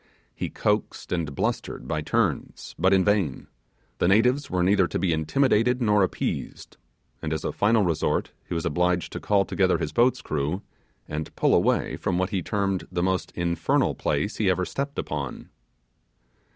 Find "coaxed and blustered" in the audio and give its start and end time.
0.49-1.87